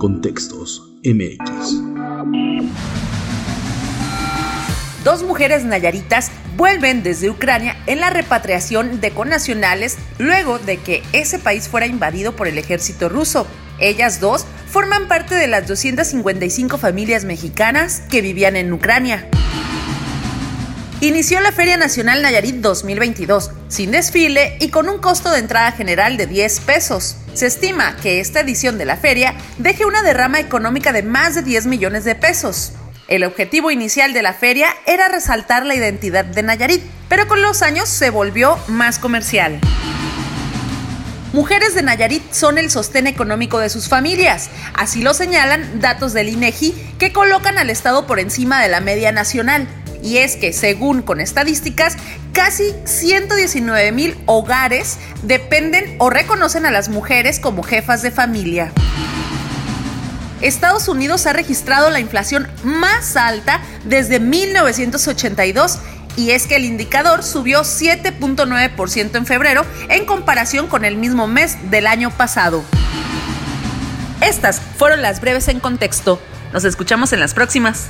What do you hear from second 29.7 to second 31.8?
una derrama económica de más de 10